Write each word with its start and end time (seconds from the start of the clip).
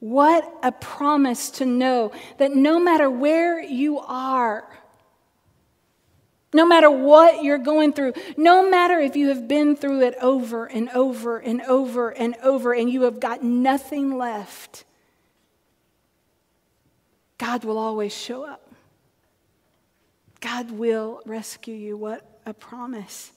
What 0.00 0.50
a 0.62 0.72
promise 0.72 1.50
to 1.52 1.66
know 1.66 2.12
that 2.38 2.52
no 2.52 2.80
matter 2.80 3.10
where 3.10 3.62
you 3.62 3.98
are, 4.00 4.64
no 6.52 6.66
matter 6.66 6.90
what 6.90 7.44
you're 7.44 7.58
going 7.58 7.92
through, 7.92 8.14
no 8.36 8.68
matter 8.68 8.98
if 8.98 9.14
you 9.14 9.28
have 9.28 9.46
been 9.46 9.76
through 9.76 10.00
it 10.00 10.14
over 10.20 10.66
and 10.66 10.88
over 10.90 11.38
and 11.38 11.60
over 11.62 12.08
and 12.08 12.34
over 12.42 12.72
and 12.72 12.90
you 12.90 13.02
have 13.02 13.20
got 13.20 13.44
nothing 13.44 14.16
left, 14.16 14.84
God 17.38 17.64
will 17.64 17.78
always 17.78 18.16
show 18.16 18.44
up. 18.44 18.72
God 20.40 20.70
will 20.70 21.20
rescue 21.26 21.74
you. 21.74 21.96
What 21.96 22.26
a 22.46 22.54
promise. 22.54 23.32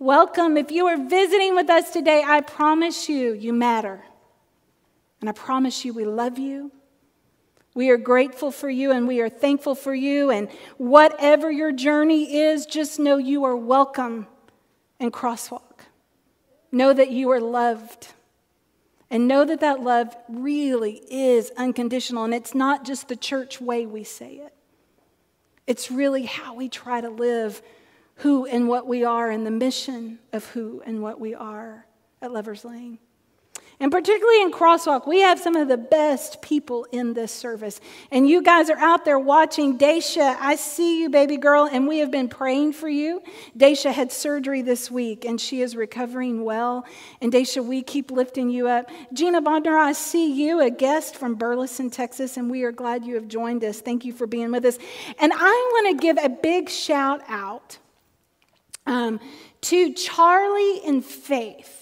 Welcome. 0.00 0.56
If 0.56 0.72
you 0.72 0.86
are 0.86 0.96
visiting 0.96 1.54
with 1.54 1.70
us 1.70 1.90
today, 1.90 2.24
I 2.26 2.40
promise 2.40 3.08
you, 3.08 3.32
you 3.32 3.52
matter. 3.52 4.02
And 5.22 5.28
I 5.28 5.32
promise 5.32 5.84
you, 5.84 5.94
we 5.94 6.04
love 6.04 6.36
you. 6.36 6.72
We 7.74 7.90
are 7.90 7.96
grateful 7.96 8.50
for 8.50 8.68
you 8.68 8.90
and 8.90 9.06
we 9.06 9.20
are 9.20 9.28
thankful 9.28 9.76
for 9.76 9.94
you. 9.94 10.30
And 10.30 10.50
whatever 10.78 11.50
your 11.50 11.70
journey 11.70 12.38
is, 12.38 12.66
just 12.66 12.98
know 12.98 13.16
you 13.16 13.44
are 13.44 13.56
welcome 13.56 14.26
in 14.98 15.12
Crosswalk. 15.12 15.62
Know 16.72 16.92
that 16.92 17.12
you 17.12 17.30
are 17.30 17.40
loved. 17.40 18.08
And 19.10 19.28
know 19.28 19.44
that 19.44 19.60
that 19.60 19.80
love 19.80 20.14
really 20.28 21.00
is 21.08 21.52
unconditional. 21.56 22.24
And 22.24 22.34
it's 22.34 22.54
not 22.54 22.84
just 22.84 23.06
the 23.06 23.16
church 23.16 23.60
way 23.60 23.86
we 23.86 24.02
say 24.02 24.34
it, 24.34 24.52
it's 25.68 25.88
really 25.90 26.24
how 26.24 26.54
we 26.54 26.68
try 26.68 27.00
to 27.00 27.10
live 27.10 27.62
who 28.16 28.44
and 28.46 28.68
what 28.68 28.88
we 28.88 29.04
are 29.04 29.30
and 29.30 29.46
the 29.46 29.52
mission 29.52 30.18
of 30.32 30.46
who 30.46 30.82
and 30.84 31.00
what 31.00 31.20
we 31.20 31.32
are 31.32 31.86
at 32.20 32.32
Lovers 32.32 32.64
Lane. 32.64 32.98
And 33.82 33.90
particularly 33.90 34.42
in 34.42 34.52
Crosswalk, 34.52 35.08
we 35.08 35.22
have 35.22 35.40
some 35.40 35.56
of 35.56 35.66
the 35.66 35.76
best 35.76 36.40
people 36.40 36.86
in 36.92 37.14
this 37.14 37.32
service. 37.32 37.80
And 38.12 38.28
you 38.28 38.40
guys 38.40 38.70
are 38.70 38.78
out 38.78 39.04
there 39.04 39.18
watching. 39.18 39.76
Daisha, 39.76 40.36
I 40.38 40.54
see 40.54 41.00
you, 41.00 41.10
baby 41.10 41.36
girl, 41.36 41.68
and 41.70 41.88
we 41.88 41.98
have 41.98 42.12
been 42.12 42.28
praying 42.28 42.74
for 42.74 42.88
you. 42.88 43.20
Daisha 43.58 43.92
had 43.92 44.12
surgery 44.12 44.62
this 44.62 44.88
week, 44.88 45.24
and 45.24 45.40
she 45.40 45.62
is 45.62 45.74
recovering 45.74 46.44
well. 46.44 46.86
And 47.20 47.32
Daisha, 47.32 47.66
we 47.66 47.82
keep 47.82 48.12
lifting 48.12 48.50
you 48.50 48.68
up. 48.68 48.88
Gina 49.12 49.42
Bodnar, 49.42 49.76
I 49.76 49.94
see 49.94 50.32
you, 50.32 50.60
a 50.60 50.70
guest 50.70 51.16
from 51.16 51.34
Burleson, 51.34 51.90
Texas, 51.90 52.36
and 52.36 52.48
we 52.48 52.62
are 52.62 52.70
glad 52.70 53.04
you 53.04 53.16
have 53.16 53.26
joined 53.26 53.64
us. 53.64 53.80
Thank 53.80 54.04
you 54.04 54.12
for 54.12 54.28
being 54.28 54.52
with 54.52 54.64
us. 54.64 54.78
And 55.18 55.32
I 55.34 55.70
want 55.72 55.98
to 55.98 56.00
give 56.00 56.18
a 56.22 56.28
big 56.28 56.70
shout 56.70 57.22
out 57.26 57.78
um, 58.86 59.18
to 59.62 59.92
Charlie 59.92 60.82
and 60.86 61.04
Faith. 61.04 61.81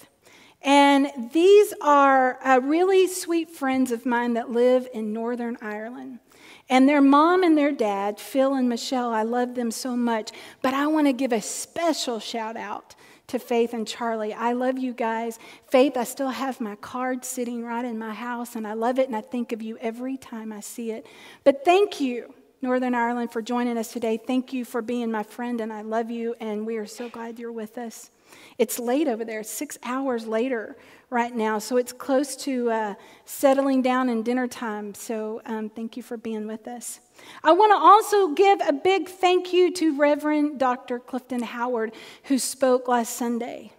And 0.91 1.31
these 1.31 1.73
are 1.79 2.37
uh, 2.45 2.59
really 2.61 3.07
sweet 3.07 3.49
friends 3.49 3.93
of 3.93 4.05
mine 4.05 4.33
that 4.33 4.49
live 4.49 4.89
in 4.93 5.13
Northern 5.13 5.57
Ireland. 5.61 6.19
And 6.67 6.89
their 6.89 6.99
mom 6.99 7.43
and 7.43 7.57
their 7.57 7.71
dad, 7.71 8.19
Phil 8.19 8.55
and 8.55 8.67
Michelle, 8.67 9.13
I 9.13 9.23
love 9.23 9.55
them 9.55 9.71
so 9.71 9.95
much. 9.95 10.31
But 10.61 10.73
I 10.73 10.87
want 10.87 11.07
to 11.07 11.13
give 11.13 11.31
a 11.31 11.41
special 11.41 12.19
shout 12.19 12.57
out 12.57 12.93
to 13.27 13.39
Faith 13.39 13.73
and 13.73 13.87
Charlie. 13.87 14.33
I 14.33 14.51
love 14.51 14.77
you 14.77 14.91
guys. 14.91 15.39
Faith, 15.69 15.95
I 15.95 16.03
still 16.03 16.31
have 16.31 16.59
my 16.59 16.75
card 16.75 17.23
sitting 17.23 17.63
right 17.63 17.85
in 17.85 17.97
my 17.97 18.13
house, 18.13 18.57
and 18.57 18.67
I 18.67 18.73
love 18.73 18.99
it, 18.99 19.07
and 19.07 19.15
I 19.15 19.21
think 19.21 19.53
of 19.53 19.61
you 19.61 19.77
every 19.77 20.17
time 20.17 20.51
I 20.51 20.59
see 20.59 20.91
it. 20.91 21.05
But 21.45 21.63
thank 21.63 22.01
you 22.01 22.33
Northern 22.61 22.93
Ireland, 22.93 23.31
for 23.31 23.41
joining 23.41 23.75
us 23.75 23.91
today. 23.91 24.17
Thank 24.17 24.53
you 24.53 24.65
for 24.65 24.83
being 24.83 25.09
my 25.09 25.23
friend, 25.23 25.61
and 25.61 25.73
I 25.73 25.81
love 25.81 26.11
you, 26.11 26.35
and 26.39 26.67
we 26.67 26.77
are 26.77 26.85
so 26.85 27.09
glad 27.09 27.39
you're 27.39 27.51
with 27.51 27.75
us. 27.77 28.11
It's 28.57 28.79
late 28.79 29.07
over 29.07 29.25
there, 29.25 29.43
six 29.43 29.77
hours 29.83 30.27
later 30.27 30.77
right 31.09 31.35
now, 31.35 31.59
so 31.59 31.77
it's 31.77 31.91
close 31.91 32.35
to 32.37 32.71
uh, 32.71 32.93
settling 33.25 33.81
down 33.81 34.09
in 34.09 34.23
dinner 34.23 34.47
time. 34.47 34.93
So 34.93 35.41
um, 35.45 35.69
thank 35.69 35.97
you 35.97 36.03
for 36.03 36.17
being 36.17 36.47
with 36.47 36.67
us. 36.67 36.99
I 37.43 37.51
want 37.51 37.71
to 37.71 37.77
also 37.77 38.33
give 38.33 38.61
a 38.67 38.73
big 38.73 39.09
thank 39.09 39.51
you 39.51 39.71
to 39.73 39.97
Reverend 39.97 40.59
Dr. 40.59 40.99
Clifton 40.99 41.43
Howard, 41.43 41.93
who 42.23 42.39
spoke 42.39 42.87
last 42.87 43.15
Sunday. 43.15 43.73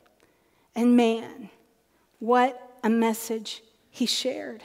And 0.75 0.97
man, 0.97 1.51
what 2.19 2.79
a 2.85 2.91
message 2.91 3.63
he 3.91 4.07
shared. 4.07 4.63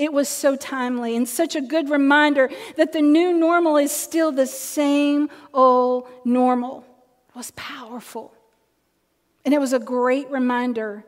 It 0.00 0.14
was 0.14 0.30
so 0.30 0.56
timely 0.56 1.14
and 1.14 1.28
such 1.28 1.54
a 1.54 1.60
good 1.60 1.90
reminder 1.90 2.48
that 2.76 2.92
the 2.92 3.02
new 3.02 3.34
normal 3.34 3.76
is 3.76 3.92
still 3.92 4.32
the 4.32 4.46
same 4.46 5.28
old 5.52 6.08
normal. 6.24 6.86
Was 7.34 7.52
powerful. 7.52 8.34
And 9.44 9.54
it 9.54 9.60
was 9.60 9.72
a 9.72 9.78
great 9.78 10.30
reminder 10.30 11.04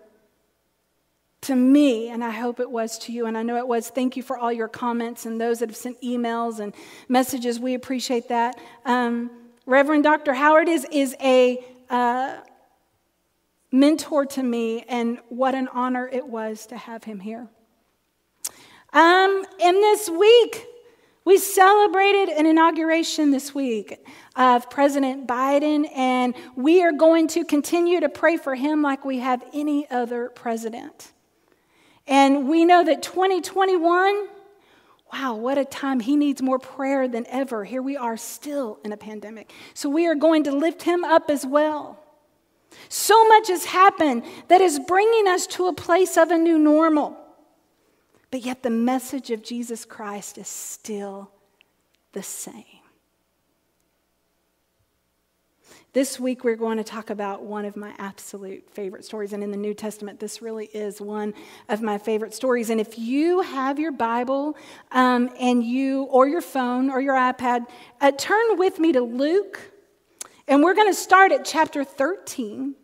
to 1.42 1.56
me, 1.56 2.08
and 2.08 2.22
I 2.22 2.30
hope 2.30 2.60
it 2.60 2.70
was 2.70 2.98
to 3.00 3.12
you, 3.12 3.26
and 3.26 3.36
I 3.36 3.42
know 3.42 3.56
it 3.56 3.66
was. 3.66 3.90
Thank 3.90 4.16
you 4.16 4.22
for 4.22 4.38
all 4.38 4.52
your 4.52 4.68
comments 4.68 5.26
and 5.26 5.40
those 5.40 5.58
that 5.58 5.68
have 5.68 5.76
sent 5.76 6.00
emails 6.00 6.60
and 6.60 6.72
messages. 7.08 7.58
We 7.58 7.74
appreciate 7.74 8.28
that. 8.28 8.58
Um, 8.84 9.30
Reverend 9.66 10.04
Dr. 10.04 10.34
Howard 10.34 10.68
is, 10.68 10.86
is 10.92 11.16
a 11.20 11.64
uh, 11.90 12.38
mentor 13.72 14.24
to 14.26 14.42
me, 14.42 14.84
and 14.88 15.18
what 15.28 15.54
an 15.56 15.68
honor 15.68 16.08
it 16.08 16.26
was 16.26 16.66
to 16.66 16.76
have 16.76 17.02
him 17.04 17.18
here. 17.18 17.48
Um, 18.92 19.44
and 19.60 19.76
this 19.76 20.08
week, 20.08 20.66
we 21.24 21.38
celebrated 21.38 22.30
an 22.30 22.46
inauguration 22.46 23.30
this 23.30 23.54
week 23.54 24.04
of 24.34 24.68
President 24.70 25.26
Biden, 25.26 25.88
and 25.94 26.34
we 26.56 26.82
are 26.82 26.92
going 26.92 27.28
to 27.28 27.44
continue 27.44 28.00
to 28.00 28.08
pray 28.08 28.36
for 28.36 28.54
him 28.54 28.82
like 28.82 29.04
we 29.04 29.20
have 29.20 29.44
any 29.52 29.88
other 29.90 30.30
president. 30.30 31.12
And 32.08 32.48
we 32.48 32.64
know 32.64 32.84
that 32.84 33.02
2021, 33.02 34.28
wow, 35.12 35.36
what 35.36 35.58
a 35.58 35.64
time. 35.64 36.00
He 36.00 36.16
needs 36.16 36.42
more 36.42 36.58
prayer 36.58 37.06
than 37.06 37.24
ever. 37.28 37.64
Here 37.64 37.82
we 37.82 37.96
are 37.96 38.16
still 38.16 38.80
in 38.84 38.92
a 38.92 38.96
pandemic. 38.96 39.52
So 39.74 39.88
we 39.88 40.06
are 40.08 40.16
going 40.16 40.44
to 40.44 40.52
lift 40.52 40.82
him 40.82 41.04
up 41.04 41.30
as 41.30 41.46
well. 41.46 42.00
So 42.88 43.28
much 43.28 43.48
has 43.48 43.66
happened 43.66 44.24
that 44.48 44.60
is 44.60 44.80
bringing 44.80 45.28
us 45.28 45.46
to 45.48 45.68
a 45.68 45.72
place 45.72 46.16
of 46.16 46.30
a 46.30 46.38
new 46.38 46.58
normal. 46.58 47.16
But 48.32 48.40
yet 48.40 48.62
the 48.62 48.70
message 48.70 49.30
of 49.30 49.42
Jesus 49.42 49.84
Christ 49.84 50.38
is 50.38 50.48
still 50.48 51.30
the 52.12 52.22
same. 52.22 52.64
This 55.92 56.18
week, 56.18 56.42
we're 56.42 56.56
going 56.56 56.78
to 56.78 56.84
talk 56.84 57.10
about 57.10 57.42
one 57.42 57.66
of 57.66 57.76
my 57.76 57.92
absolute 57.98 58.70
favorite 58.70 59.04
stories. 59.04 59.34
And 59.34 59.44
in 59.44 59.50
the 59.50 59.58
New 59.58 59.74
Testament, 59.74 60.18
this 60.18 60.40
really 60.40 60.64
is 60.72 60.98
one 60.98 61.34
of 61.68 61.82
my 61.82 61.98
favorite 61.98 62.32
stories. 62.32 62.70
And 62.70 62.80
if 62.80 62.98
you 62.98 63.42
have 63.42 63.78
your 63.78 63.92
Bible 63.92 64.56
um, 64.92 65.28
and 65.38 65.62
you, 65.62 66.04
or 66.04 66.26
your 66.26 66.40
phone 66.40 66.88
or 66.88 67.02
your 67.02 67.14
iPad, 67.14 67.66
uh, 68.00 68.12
turn 68.12 68.56
with 68.56 68.78
me 68.78 68.92
to 68.92 69.02
Luke. 69.02 69.60
And 70.48 70.62
we're 70.62 70.74
going 70.74 70.90
to 70.90 70.98
start 70.98 71.32
at 71.32 71.44
chapter 71.44 71.84
13 71.84 72.74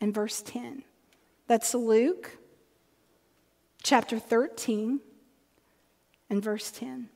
and 0.00 0.14
verse 0.14 0.40
10. 0.40 0.84
That's 1.46 1.74
Luke 1.74 2.39
chapter 3.82 4.18
13 4.18 5.00
and 6.28 6.42
verse 6.42 6.70
10. 6.70 7.08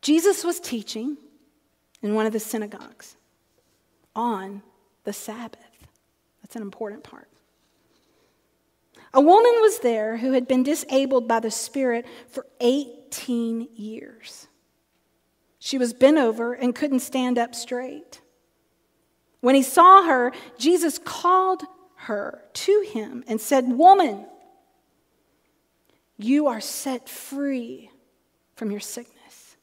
Jesus 0.00 0.44
was 0.44 0.60
teaching 0.60 1.18
in 2.02 2.14
one 2.14 2.26
of 2.26 2.32
the 2.32 2.40
synagogues 2.40 3.16
on 4.14 4.62
the 5.04 5.12
Sabbath. 5.12 5.58
That's 6.42 6.56
an 6.56 6.62
important 6.62 7.04
part. 7.04 7.28
A 9.12 9.20
woman 9.20 9.52
was 9.60 9.80
there 9.80 10.18
who 10.18 10.32
had 10.32 10.46
been 10.46 10.62
disabled 10.62 11.28
by 11.28 11.40
the 11.40 11.50
Spirit 11.50 12.06
for 12.28 12.46
18 12.60 13.68
years. 13.74 14.46
She 15.58 15.78
was 15.78 15.92
bent 15.92 16.18
over 16.18 16.52
and 16.52 16.74
couldn't 16.74 17.00
stand 17.00 17.38
up 17.38 17.54
straight. 17.54 18.20
When 19.40 19.54
he 19.54 19.62
saw 19.62 20.04
her, 20.04 20.32
Jesus 20.58 20.98
called 20.98 21.62
her 21.96 22.42
to 22.52 22.84
him 22.92 23.24
and 23.26 23.40
said, 23.40 23.68
Woman, 23.68 24.26
you 26.16 26.48
are 26.48 26.60
set 26.60 27.08
free 27.08 27.90
from 28.56 28.70
your 28.70 28.80
sickness. 28.80 29.56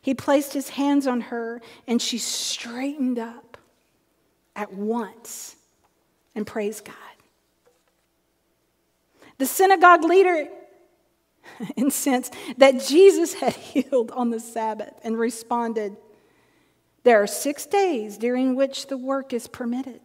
He 0.00 0.14
placed 0.14 0.54
his 0.54 0.70
hands 0.70 1.06
on 1.06 1.22
her 1.22 1.60
and 1.86 2.00
she 2.00 2.18
straightened 2.18 3.18
up 3.18 3.58
at 4.56 4.72
once 4.72 5.56
and 6.34 6.46
praised 6.46 6.84
God. 6.84 6.94
The 9.36 9.46
synagogue 9.46 10.04
leader 10.04 10.48
incensed 11.76 12.34
that 12.56 12.80
Jesus 12.80 13.34
had 13.34 13.52
healed 13.56 14.10
on 14.12 14.30
the 14.30 14.40
Sabbath 14.40 14.94
and 15.04 15.18
responded, 15.18 15.96
there 17.08 17.22
are 17.22 17.26
six 17.26 17.64
days 17.64 18.18
during 18.18 18.54
which 18.54 18.88
the 18.88 18.98
work 18.98 19.32
is 19.32 19.48
permitted. 19.48 20.00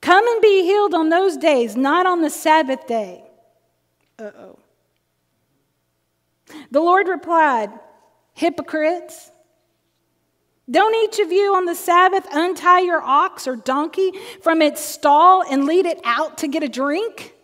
Come 0.00 0.24
and 0.24 0.40
be 0.40 0.62
healed 0.62 0.94
on 0.94 1.08
those 1.08 1.36
days, 1.36 1.76
not 1.76 2.06
on 2.06 2.22
the 2.22 2.30
Sabbath 2.30 2.86
day. 2.86 3.24
Uh 4.20 4.30
oh. 4.38 4.58
The 6.70 6.80
Lord 6.80 7.08
replied, 7.08 7.70
Hypocrites! 8.34 9.32
Don't 10.70 10.94
each 10.94 11.18
of 11.18 11.32
you 11.32 11.56
on 11.56 11.64
the 11.64 11.74
Sabbath 11.74 12.24
untie 12.32 12.82
your 12.82 13.02
ox 13.02 13.48
or 13.48 13.56
donkey 13.56 14.12
from 14.42 14.62
its 14.62 14.80
stall 14.80 15.42
and 15.42 15.66
lead 15.66 15.86
it 15.86 16.00
out 16.04 16.38
to 16.38 16.46
get 16.46 16.62
a 16.62 16.68
drink? 16.68 17.34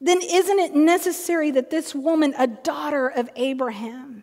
Then 0.00 0.20
isn't 0.22 0.60
it 0.60 0.76
necessary 0.76 1.50
that 1.50 1.70
this 1.70 1.92
woman, 1.92 2.34
a 2.38 2.46
daughter 2.46 3.08
of 3.08 3.28
Abraham, 3.34 4.22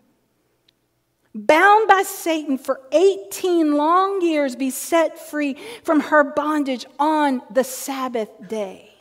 bound 1.33 1.87
by 1.87 2.03
Satan 2.03 2.57
for 2.57 2.81
18 2.91 3.75
long 3.75 4.21
years, 4.21 4.55
be 4.55 4.69
set 4.69 5.19
free 5.19 5.57
from 5.83 5.99
her 5.99 6.23
bondage 6.23 6.85
on 6.99 7.41
the 7.51 7.63
Sabbath 7.63 8.29
day? 8.47 8.93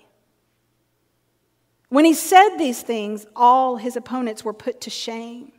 When 1.89 2.05
he 2.07 2.15
said 2.15 2.57
these 2.57 2.81
things, 2.81 3.27
all 3.37 3.77
his 3.77 3.97
opponents 3.97 4.45
were 4.45 4.55
put 4.55 4.81
to 4.83 4.91
shame. 4.91 5.53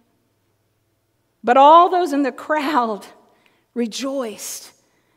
But 1.44 1.58
all 1.58 1.90
those 1.90 2.12
in 2.12 2.24
the 2.24 2.32
crowd 2.32 3.06
rejoiced 3.74 4.72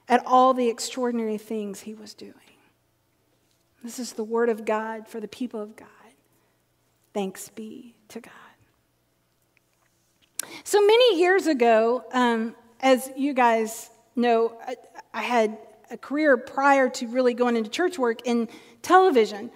at 0.08 0.22
all 0.26 0.52
the 0.52 0.68
extraordinary 0.68 1.38
things 1.38 1.80
he 1.80 1.94
was 1.94 2.14
doing. 2.14 2.34
This 3.82 3.98
is 3.98 4.14
the 4.14 4.24
word 4.24 4.48
of 4.48 4.64
God 4.64 5.08
for 5.08 5.20
the 5.20 5.28
people 5.28 5.60
of 5.60 5.76
God. 5.76 5.88
Thanks 7.14 7.48
be 7.48 7.94
to 8.08 8.20
God. 8.20 8.32
So 10.66 10.80
many 10.80 11.20
years 11.20 11.46
ago, 11.46 12.04
um, 12.10 12.56
as 12.80 13.08
you 13.16 13.34
guys 13.34 13.88
know, 14.16 14.58
I, 14.66 14.74
I 15.14 15.22
had 15.22 15.58
a 15.92 15.96
career 15.96 16.36
prior 16.36 16.88
to 16.88 17.06
really 17.06 17.34
going 17.34 17.54
into 17.54 17.70
church 17.70 18.00
work 18.00 18.26
in 18.26 18.48
television. 18.82 19.52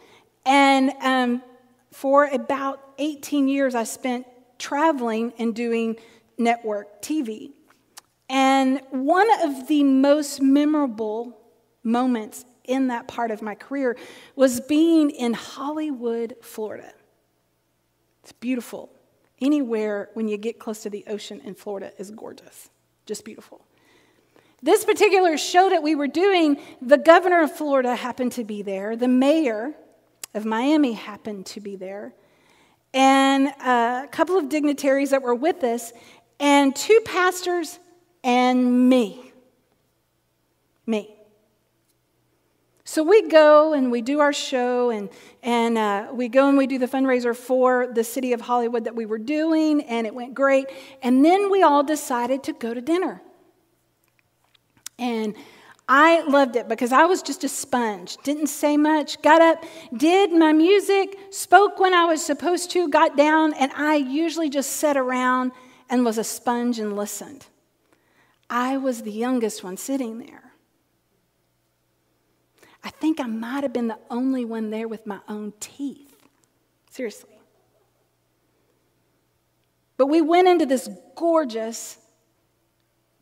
And 0.46 0.92
um, 1.02 1.42
for 1.90 2.26
about 2.26 2.80
18 2.98 3.48
years, 3.48 3.74
I 3.74 3.82
spent 3.82 4.24
traveling 4.56 5.32
and 5.36 5.52
doing 5.52 5.96
network 6.38 7.02
TV. 7.02 7.54
And 8.28 8.80
one 8.90 9.26
of 9.42 9.66
the 9.66 9.82
most 9.82 10.40
memorable 10.40 11.36
moments 11.82 12.44
in 12.62 12.86
that 12.86 13.08
part 13.08 13.32
of 13.32 13.42
my 13.42 13.56
career 13.56 13.96
was 14.36 14.60
being 14.60 15.10
in 15.10 15.32
Hollywood, 15.32 16.36
Florida. 16.40 16.92
It's 18.22 18.30
beautiful. 18.30 18.90
Anywhere 19.40 20.10
when 20.14 20.28
you 20.28 20.36
get 20.36 20.58
close 20.58 20.82
to 20.82 20.90
the 20.90 21.04
ocean 21.08 21.40
in 21.44 21.54
Florida 21.54 21.92
is 21.98 22.10
gorgeous, 22.10 22.68
just 23.06 23.24
beautiful. 23.24 23.64
This 24.62 24.84
particular 24.84 25.38
show 25.38 25.70
that 25.70 25.82
we 25.82 25.94
were 25.94 26.08
doing, 26.08 26.58
the 26.82 26.98
governor 26.98 27.42
of 27.42 27.56
Florida 27.56 27.96
happened 27.96 28.32
to 28.32 28.44
be 28.44 28.60
there, 28.60 28.96
the 28.96 29.08
mayor 29.08 29.72
of 30.34 30.44
Miami 30.44 30.92
happened 30.92 31.46
to 31.46 31.60
be 31.60 31.76
there, 31.76 32.12
and 32.92 33.46
a 33.46 34.08
couple 34.10 34.36
of 34.36 34.48
dignitaries 34.48 35.10
that 35.10 35.22
were 35.22 35.34
with 35.34 35.64
us, 35.64 35.92
and 36.38 36.76
two 36.76 37.00
pastors 37.04 37.78
and 38.22 38.88
me. 38.88 39.32
Me. 40.86 41.16
So 42.90 43.04
we 43.04 43.22
go 43.28 43.72
and 43.72 43.92
we 43.92 44.02
do 44.02 44.18
our 44.18 44.32
show, 44.32 44.90
and, 44.90 45.10
and 45.44 45.78
uh, 45.78 46.08
we 46.12 46.28
go 46.28 46.48
and 46.48 46.58
we 46.58 46.66
do 46.66 46.76
the 46.76 46.88
fundraiser 46.88 47.36
for 47.36 47.86
the 47.86 48.02
city 48.02 48.32
of 48.32 48.40
Hollywood 48.40 48.82
that 48.82 48.96
we 48.96 49.06
were 49.06 49.16
doing, 49.16 49.82
and 49.82 50.08
it 50.08 50.12
went 50.12 50.34
great. 50.34 50.66
And 51.00 51.24
then 51.24 51.52
we 51.52 51.62
all 51.62 51.84
decided 51.84 52.42
to 52.42 52.52
go 52.52 52.74
to 52.74 52.80
dinner. 52.80 53.22
And 54.98 55.36
I 55.88 56.22
loved 56.22 56.56
it 56.56 56.66
because 56.66 56.90
I 56.90 57.04
was 57.04 57.22
just 57.22 57.44
a 57.44 57.48
sponge, 57.48 58.16
didn't 58.24 58.48
say 58.48 58.76
much, 58.76 59.22
got 59.22 59.40
up, 59.40 59.64
did 59.96 60.32
my 60.32 60.52
music, 60.52 61.16
spoke 61.30 61.78
when 61.78 61.94
I 61.94 62.06
was 62.06 62.26
supposed 62.26 62.72
to, 62.72 62.88
got 62.88 63.16
down, 63.16 63.54
and 63.54 63.70
I 63.76 63.94
usually 63.94 64.50
just 64.50 64.72
sat 64.72 64.96
around 64.96 65.52
and 65.88 66.04
was 66.04 66.18
a 66.18 66.24
sponge 66.24 66.80
and 66.80 66.96
listened. 66.96 67.46
I 68.50 68.78
was 68.78 69.02
the 69.02 69.12
youngest 69.12 69.62
one 69.62 69.76
sitting 69.76 70.18
there. 70.18 70.49
I 72.82 72.90
think 72.90 73.20
I 73.20 73.26
might 73.26 73.62
have 73.62 73.72
been 73.72 73.88
the 73.88 73.98
only 74.10 74.44
one 74.44 74.70
there 74.70 74.88
with 74.88 75.06
my 75.06 75.20
own 75.28 75.52
teeth. 75.60 76.16
Seriously. 76.90 77.30
But 79.96 80.06
we 80.06 80.22
went 80.22 80.48
into 80.48 80.64
this 80.66 80.88
gorgeous 81.14 81.98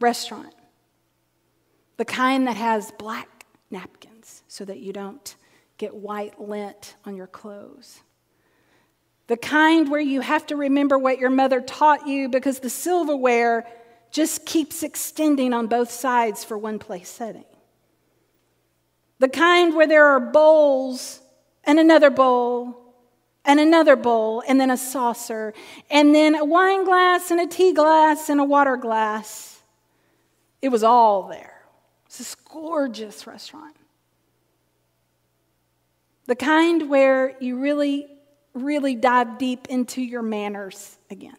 restaurant 0.00 0.54
the 1.96 2.04
kind 2.04 2.46
that 2.46 2.56
has 2.56 2.92
black 2.92 3.44
napkins 3.70 4.42
so 4.46 4.64
that 4.64 4.78
you 4.78 4.92
don't 4.92 5.34
get 5.76 5.94
white 5.94 6.40
lint 6.40 6.94
on 7.04 7.16
your 7.16 7.26
clothes. 7.26 8.00
The 9.26 9.36
kind 9.36 9.90
where 9.90 10.00
you 10.00 10.20
have 10.22 10.46
to 10.46 10.56
remember 10.56 10.96
what 10.96 11.18
your 11.18 11.28
mother 11.28 11.60
taught 11.60 12.06
you 12.06 12.28
because 12.28 12.60
the 12.60 12.70
silverware 12.70 13.66
just 14.10 14.46
keeps 14.46 14.82
extending 14.82 15.52
on 15.52 15.66
both 15.66 15.90
sides 15.90 16.44
for 16.44 16.56
one 16.56 16.78
place 16.78 17.08
setting. 17.08 17.44
The 19.18 19.28
kind 19.28 19.74
where 19.74 19.86
there 19.86 20.06
are 20.06 20.20
bowls 20.20 21.20
and 21.64 21.78
another 21.78 22.10
bowl 22.10 22.76
and 23.44 23.58
another 23.58 23.96
bowl 23.96 24.42
and 24.46 24.60
then 24.60 24.70
a 24.70 24.76
saucer 24.76 25.54
and 25.90 26.14
then 26.14 26.34
a 26.34 26.44
wine 26.44 26.84
glass 26.84 27.30
and 27.30 27.40
a 27.40 27.46
tea 27.46 27.72
glass 27.72 28.28
and 28.28 28.40
a 28.40 28.44
water 28.44 28.76
glass. 28.76 29.60
It 30.62 30.68
was 30.68 30.84
all 30.84 31.28
there. 31.28 31.62
It's 32.06 32.18
this 32.18 32.34
gorgeous 32.34 33.26
restaurant. 33.26 33.76
The 36.26 36.36
kind 36.36 36.90
where 36.90 37.36
you 37.40 37.58
really, 37.58 38.06
really 38.54 38.94
dive 38.94 39.38
deep 39.38 39.66
into 39.68 40.02
your 40.02 40.22
manners 40.22 40.98
again. 41.10 41.36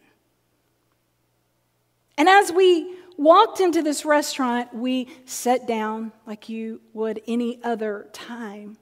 And 2.18 2.28
as 2.28 2.52
we 2.52 2.94
walked 3.20 3.60
into 3.60 3.82
this 3.82 4.06
restaurant, 4.06 4.74
we 4.74 5.06
sat 5.26 5.68
down 5.68 6.10
like 6.26 6.48
you 6.48 6.80
would 6.94 7.20
any 7.28 7.62
other 7.62 8.08
time. 8.14 8.78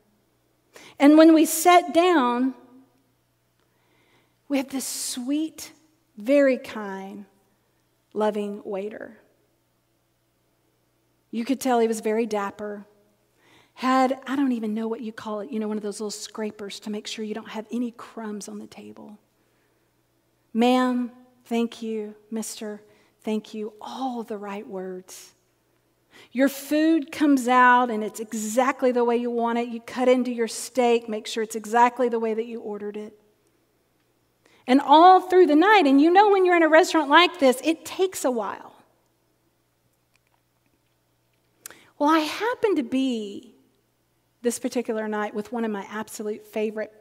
And 1.01 1.19
when 1.19 1.35
we 1.35 1.45
sat 1.45 1.93
down, 1.93 2.55
we 4.49 4.57
had 4.57 4.71
this 4.71 4.87
sweet, 4.87 5.73
very 6.17 6.57
kind, 6.57 7.25
loving 8.15 8.63
waiter. 8.65 9.19
You 11.33 11.45
could 11.45 11.61
tell 11.61 11.81
he 11.81 11.89
was 11.89 12.01
very 12.01 12.25
dapper. 12.25 12.87
Had, 13.75 14.21
I 14.27 14.37
don't 14.37 14.53
even 14.53 14.73
know 14.73 14.87
what 14.87 15.01
you 15.01 15.13
call 15.13 15.41
it, 15.41 15.51
you 15.51 15.59
know, 15.59 15.67
one 15.67 15.77
of 15.77 15.83
those 15.83 16.01
little 16.01 16.13
scrapers 16.13 16.79
to 16.81 16.91
make 16.91 17.09
sure 17.09 17.25
you 17.25 17.35
don't 17.35 17.51
have 17.51 17.67
any 17.73 17.91
crumbs 17.91 18.49
on 18.49 18.61
the 18.61 18.67
table. 18.69 19.19
Ma'am, 20.55 21.11
thank 21.45 21.83
you. 21.83 22.15
Mister, 22.31 22.83
thank 23.29 23.53
you. 23.53 23.75
All 23.79 24.23
the 24.23 24.39
right 24.39 24.67
words. 24.67 25.35
Your 26.33 26.49
food 26.49 27.13
comes 27.13 27.47
out 27.47 27.91
and 27.91 28.03
it's 28.03 28.21
exactly 28.21 28.91
the 28.91 29.05
way 29.05 29.19
you 29.19 29.31
want 29.31 29.59
it. 29.59 29.69
You 29.69 29.83
cut 29.83 30.09
into 30.09 30.33
your 30.33 30.49
steak, 30.49 31.11
make 31.11 31.27
sure 31.27 31.43
it's 31.43 31.55
exactly 31.55 32.09
the 32.09 32.19
way 32.19 32.33
that 32.33 32.47
you 32.47 32.61
ordered 32.61 32.97
it. 32.97 33.13
And 34.67 34.81
all 34.81 35.21
through 35.21 35.45
the 35.45 35.57
night, 35.57 35.83
and 35.85 36.01
you 36.01 36.11
know 36.11 36.31
when 36.31 36.47
you're 36.47 36.57
in 36.57 36.63
a 36.63 36.71
restaurant 36.71 37.11
like 37.11 37.39
this, 37.39 37.61
it 37.63 37.85
takes 37.85 38.25
a 38.25 38.31
while. 38.31 38.75
Well, 41.99 42.09
I 42.09 42.21
happened 42.21 42.79
to 42.79 42.83
be 42.83 43.53
this 44.41 44.59
particular 44.59 45.07
night 45.07 45.35
with 45.35 45.53
one 45.53 45.67
of 45.67 45.71
my 45.71 45.87
absolute 45.91 46.47
favorite 46.47 46.95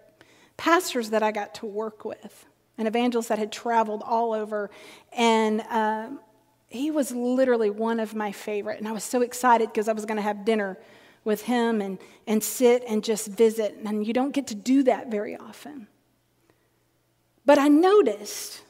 pastors 0.57 1.11
that 1.11 1.23
I 1.23 1.31
got 1.31 1.55
to 1.55 1.65
work 1.65 2.03
with, 2.03 2.45
an 2.77 2.87
evangelist 2.87 3.29
that 3.29 3.39
had 3.39 3.51
traveled 3.51 4.03
all 4.05 4.33
over. 4.33 4.69
And 5.13 5.61
um, 5.69 6.19
he 6.67 6.91
was 6.91 7.11
literally 7.11 7.69
one 7.69 7.99
of 7.99 8.15
my 8.15 8.31
favorite. 8.31 8.79
And 8.79 8.87
I 8.87 8.91
was 8.91 9.03
so 9.03 9.21
excited 9.21 9.69
because 9.69 9.87
I 9.87 9.93
was 9.93 10.05
going 10.05 10.17
to 10.17 10.21
have 10.21 10.45
dinner 10.45 10.77
with 11.23 11.43
him 11.43 11.81
and, 11.81 11.97
and 12.25 12.43
sit 12.43 12.83
and 12.87 13.03
just 13.03 13.27
visit. 13.27 13.77
And 13.85 14.05
you 14.05 14.13
don't 14.13 14.31
get 14.31 14.47
to 14.47 14.55
do 14.55 14.83
that 14.83 15.09
very 15.09 15.35
often. 15.35 15.87
But 17.45 17.57
I 17.57 17.67
noticed 17.67 18.61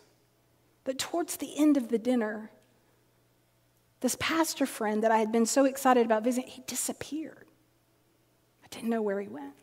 that 0.86 1.00
towards 1.00 1.38
the 1.38 1.58
end 1.58 1.78
of 1.78 1.90
the 1.90 1.98
dinner, 1.98 2.52
this 4.00 4.16
pastor 4.20 4.66
friend 4.66 5.04
that 5.04 5.12
I 5.12 5.18
had 5.18 5.32
been 5.32 5.46
so 5.46 5.66
excited 5.66 6.06
about 6.06 6.24
visiting, 6.24 6.50
he 6.50 6.64
disappeared. 6.68 7.48
I 8.64 8.68
didn't 8.70 8.90
know 8.90 9.02
where 9.02 9.20
he 9.20 9.28
went. 9.28 9.54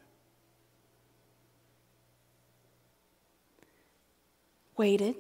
Waited, 4.77 5.17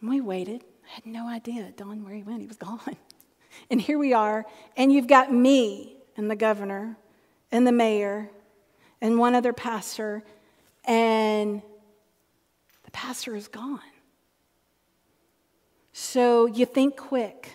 and 0.00 0.10
we 0.10 0.20
waited. 0.20 0.64
I 0.86 0.94
had 0.94 1.06
no 1.06 1.28
idea, 1.28 1.72
Don, 1.76 2.04
where 2.04 2.14
he 2.14 2.22
went. 2.22 2.40
He 2.40 2.46
was 2.46 2.56
gone. 2.56 2.96
And 3.70 3.80
here 3.80 3.98
we 3.98 4.12
are, 4.12 4.44
and 4.76 4.92
you've 4.92 5.08
got 5.08 5.32
me 5.32 5.96
and 6.16 6.30
the 6.30 6.36
governor 6.36 6.96
and 7.50 7.66
the 7.66 7.72
mayor 7.72 8.30
and 9.00 9.18
one 9.18 9.34
other 9.34 9.52
pastor, 9.52 10.22
and 10.84 11.62
the 12.84 12.90
pastor 12.90 13.34
is 13.34 13.48
gone. 13.48 13.80
So 15.92 16.46
you 16.46 16.66
think 16.66 16.96
quick. 16.96 17.52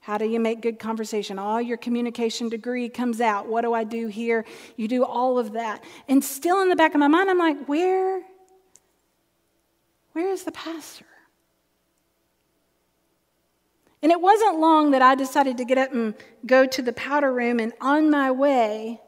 How 0.00 0.18
do 0.18 0.24
you 0.24 0.40
make 0.40 0.60
good 0.62 0.78
conversation? 0.78 1.38
All 1.38 1.60
your 1.60 1.76
communication 1.76 2.48
degree 2.48 2.88
comes 2.88 3.20
out. 3.20 3.46
What 3.46 3.62
do 3.62 3.74
I 3.74 3.84
do 3.84 4.08
here? 4.08 4.44
You 4.76 4.88
do 4.88 5.04
all 5.04 5.38
of 5.38 5.52
that. 5.52 5.84
And 6.08 6.24
still 6.24 6.62
in 6.62 6.68
the 6.68 6.76
back 6.76 6.94
of 6.94 7.00
my 7.00 7.08
mind, 7.08 7.30
I'm 7.30 7.38
like, 7.38 7.66
where? 7.66 8.22
Where 10.12 10.30
is 10.30 10.44
the 10.44 10.52
pastor? 10.52 11.06
And 14.02 14.10
it 14.10 14.20
wasn't 14.20 14.58
long 14.58 14.92
that 14.92 15.02
I 15.02 15.14
decided 15.14 15.58
to 15.58 15.64
get 15.64 15.78
up 15.78 15.92
and 15.92 16.14
go 16.46 16.66
to 16.66 16.82
the 16.82 16.92
powder 16.92 17.32
room. 17.32 17.60
And 17.60 17.72
on 17.80 18.10
my 18.10 18.30
way, 18.30 19.00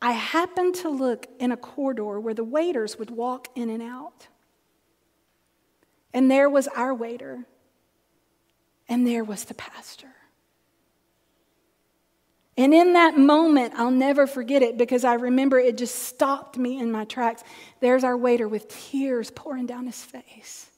I 0.00 0.12
happened 0.12 0.74
to 0.76 0.88
look 0.88 1.26
in 1.38 1.52
a 1.52 1.56
corridor 1.56 2.18
where 2.18 2.34
the 2.34 2.44
waiters 2.44 2.98
would 2.98 3.10
walk 3.10 3.48
in 3.54 3.68
and 3.68 3.82
out. 3.82 4.28
And 6.14 6.30
there 6.30 6.48
was 6.48 6.66
our 6.68 6.94
waiter, 6.94 7.44
and 8.88 9.06
there 9.06 9.24
was 9.24 9.44
the 9.44 9.54
pastor. 9.54 10.08
And 12.58 12.74
in 12.74 12.94
that 12.94 13.16
moment, 13.16 13.74
I'll 13.76 13.92
never 13.92 14.26
forget 14.26 14.62
it 14.62 14.76
because 14.76 15.04
I 15.04 15.14
remember 15.14 15.60
it 15.60 15.78
just 15.78 15.94
stopped 15.94 16.58
me 16.58 16.80
in 16.80 16.90
my 16.90 17.04
tracks. 17.04 17.44
There's 17.78 18.02
our 18.02 18.16
waiter 18.16 18.48
with 18.48 18.68
tears 18.68 19.30
pouring 19.30 19.66
down 19.66 19.86
his 19.86 20.02
face. 20.02 20.68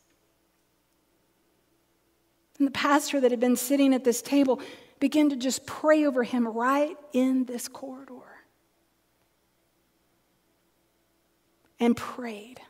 And 2.59 2.67
the 2.67 2.73
pastor 2.73 3.19
that 3.23 3.31
had 3.31 3.41
been 3.41 3.57
sitting 3.57 3.95
at 3.95 4.05
this 4.05 4.21
table 4.21 4.61
began 5.01 5.31
to 5.31 5.37
just 5.37 5.65
pray 5.65 6.05
over 6.05 6.23
him 6.23 6.47
right 6.47 6.99
in 7.15 7.47
this 7.47 7.67
corridor. 7.67 8.15
And 11.81 11.97
prayed. 11.97 12.61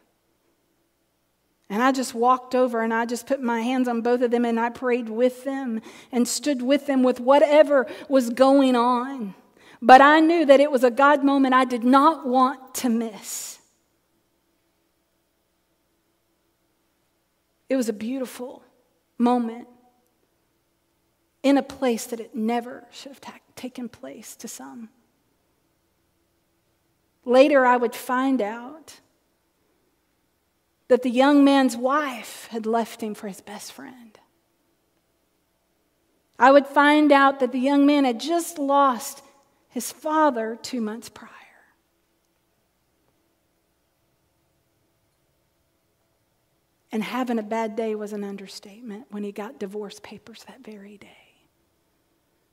And 1.70 1.80
I 1.84 1.92
just 1.92 2.14
walked 2.14 2.56
over 2.56 2.82
and 2.82 2.92
I 2.92 3.06
just 3.06 3.28
put 3.28 3.40
my 3.40 3.62
hands 3.62 3.86
on 3.86 4.02
both 4.02 4.22
of 4.22 4.32
them 4.32 4.44
and 4.44 4.58
I 4.58 4.70
prayed 4.70 5.08
with 5.08 5.44
them 5.44 5.80
and 6.10 6.26
stood 6.26 6.62
with 6.62 6.88
them 6.88 7.04
with 7.04 7.20
whatever 7.20 7.86
was 8.08 8.30
going 8.30 8.74
on. 8.74 9.34
But 9.80 10.00
I 10.00 10.18
knew 10.18 10.44
that 10.44 10.58
it 10.58 10.72
was 10.72 10.82
a 10.82 10.90
God 10.90 11.24
moment 11.24 11.54
I 11.54 11.64
did 11.64 11.84
not 11.84 12.26
want 12.26 12.74
to 12.76 12.88
miss. 12.88 13.60
It 17.68 17.76
was 17.76 17.88
a 17.88 17.92
beautiful 17.92 18.64
moment 19.16 19.68
in 21.44 21.56
a 21.56 21.62
place 21.62 22.06
that 22.06 22.18
it 22.18 22.34
never 22.34 22.88
should 22.90 23.12
have 23.12 23.20
ta- 23.20 23.38
taken 23.54 23.88
place 23.88 24.34
to 24.36 24.48
some. 24.48 24.88
Later, 27.24 27.64
I 27.64 27.76
would 27.76 27.94
find 27.94 28.42
out 28.42 28.98
that 30.90 31.02
the 31.02 31.10
young 31.10 31.44
man's 31.44 31.76
wife 31.76 32.48
had 32.50 32.66
left 32.66 33.00
him 33.00 33.14
for 33.14 33.28
his 33.28 33.40
best 33.40 33.72
friend. 33.72 34.18
I 36.36 36.50
would 36.50 36.66
find 36.66 37.12
out 37.12 37.38
that 37.38 37.52
the 37.52 37.60
young 37.60 37.86
man 37.86 38.04
had 38.04 38.18
just 38.18 38.58
lost 38.58 39.22
his 39.68 39.92
father 39.92 40.58
two 40.60 40.80
months 40.80 41.08
prior. 41.08 41.30
And 46.90 47.04
having 47.04 47.38
a 47.38 47.44
bad 47.44 47.76
day 47.76 47.94
was 47.94 48.12
an 48.12 48.24
understatement 48.24 49.06
when 49.10 49.22
he 49.22 49.30
got 49.30 49.60
divorce 49.60 50.00
papers 50.00 50.44
that 50.48 50.64
very 50.64 50.98
day 50.98 51.30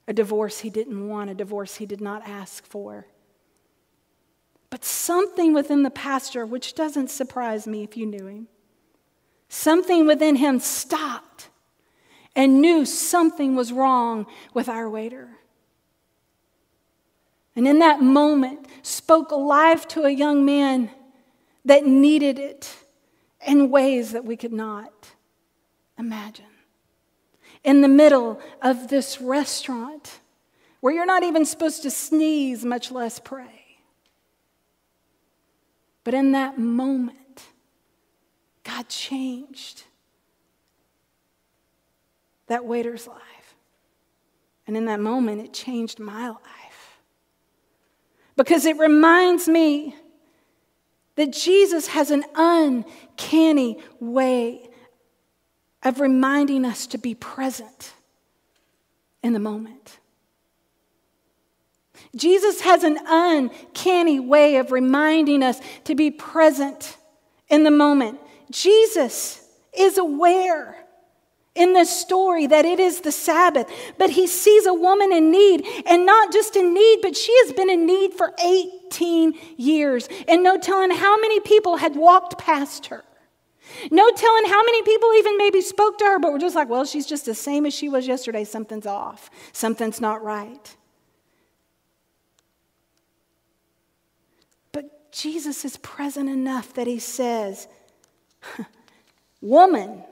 a 0.08 0.14
divorce 0.14 0.60
he 0.60 0.70
didn't 0.70 1.10
want, 1.10 1.30
a 1.30 1.34
divorce 1.34 1.76
he 1.76 1.86
did 1.86 2.00
not 2.00 2.26
ask 2.26 2.66
for. 2.66 3.08
But 4.70 4.84
something 4.84 5.54
within 5.54 5.84
the 5.84 5.90
pastor, 5.90 6.46
which 6.46 6.76
doesn't 6.76 7.10
surprise 7.10 7.68
me 7.68 7.84
if 7.84 7.96
you 7.96 8.06
knew 8.06 8.28
him, 8.28 8.48
something 9.50 10.06
within 10.06 10.36
him 10.36 10.60
stopped 10.60 11.50
and 12.36 12.62
knew 12.62 12.86
something 12.86 13.56
was 13.56 13.72
wrong 13.72 14.26
with 14.54 14.70
our 14.70 14.90
waiter. 14.90 15.30
And 17.56 17.68
in 17.68 17.80
that 17.80 18.02
moment, 18.02 18.68
spoke 18.84 19.32
alive 19.32 19.88
to 19.90 20.04
a 20.04 20.12
young 20.12 20.46
man 20.46 20.92
that 21.66 21.86
needed 21.86 22.38
it 22.38 22.76
in 23.46 23.72
ways 23.72 24.12
that 24.12 24.26
we 24.26 24.38
could 24.38 24.54
not 24.54 25.12
imagine 25.98 26.46
in 27.64 27.82
the 27.82 27.88
middle 27.88 28.40
of 28.62 28.88
this 28.88 29.20
restaurant 29.20 30.20
where 30.80 30.94
you're 30.94 31.06
not 31.06 31.24
even 31.24 31.46
supposed 31.46 31.84
to 31.84 31.92
sneeze, 31.92 32.64
much 32.64 32.92
less 32.92 33.20
pray. 33.20 33.57
But 36.08 36.14
in 36.14 36.32
that 36.32 36.58
moment, 36.58 37.48
God 38.64 38.88
changed 38.88 39.84
that 42.48 42.64
waiter's 42.64 43.08
life. 43.08 43.56
And 44.66 44.78
in 44.78 44.86
that 44.86 45.02
moment, 45.02 45.42
it 45.42 45.52
changed 45.52 46.00
my 46.00 46.30
life. 46.30 47.02
Because 48.38 48.66
it 48.66 48.78
reminds 48.78 49.50
me 49.50 49.96
that 51.16 51.34
Jesus 51.34 51.88
has 51.88 52.10
an 52.10 52.24
uncanny 52.36 53.78
way 54.00 54.70
of 55.84 56.00
reminding 56.00 56.64
us 56.64 56.88
to 56.88 56.98
be 56.98 57.16
present 57.16 57.92
in 59.22 59.34
the 59.34 59.40
moment. 59.40 60.00
Jesus 62.16 62.62
has 62.62 62.84
an 62.84 62.98
uncanny 63.06 64.20
way 64.20 64.58
of 64.58 64.72
reminding 64.72 65.44
us 65.44 65.60
to 65.84 65.96
be 65.96 66.12
present 66.12 66.98
in 67.50 67.64
the 67.64 67.72
moment. 67.72 68.20
Jesus 68.50 69.42
is 69.78 69.98
aware 69.98 70.76
in 71.58 71.74
this 71.74 71.90
story 71.90 72.48
that 72.48 72.66
it 72.66 72.80
is 72.80 73.02
the 73.02 73.12
Sabbath, 73.12 73.70
but 73.98 74.12
he 74.12 74.28
sees 74.28 74.66
a 74.66 74.74
woman 74.74 75.12
in 75.12 75.32
need, 75.32 75.66
and 75.86 76.06
not 76.06 76.32
just 76.32 76.56
in 76.56 76.74
need, 76.74 77.00
but 77.02 77.18
she 77.18 77.36
has 77.44 77.54
been 77.54 77.70
in 77.70 77.86
need 77.86 78.14
for 78.14 78.34
18 78.44 79.34
years, 79.58 80.08
and 80.28 80.44
no 80.44 80.58
telling 80.58 80.92
how 80.92 81.20
many 81.20 81.40
people 81.40 81.78
had 81.78 81.96
walked 81.96 82.38
past 82.38 82.88
her. 82.88 83.04
No 83.92 84.10
telling 84.12 84.46
how 84.46 84.64
many 84.64 84.82
people 84.84 85.14
even 85.16 85.38
maybe 85.38 85.62
spoke 85.62 85.98
to 85.98 86.06
her, 86.06 86.20
but 86.20 86.32
were 86.32 86.40
just 86.40 86.56
like, 86.56 86.70
well, 86.70 86.86
she's 86.86 87.06
just 87.06 87.26
the 87.26 87.36
same 87.36 87.66
as 87.66 87.74
she 87.74 87.90
was 87.90 88.08
yesterday. 88.08 88.44
Something's 88.44 88.86
off, 88.86 89.30
something's 89.52 90.00
not 90.00 90.24
right. 90.24 90.76
But 94.72 94.86
Jesus 95.18 95.66
is 95.66 95.78
present 95.78 96.30
enough 96.30 96.74
that 96.74 96.88
he 96.88 97.00
says, 97.00 97.68
Woman. 99.42 100.04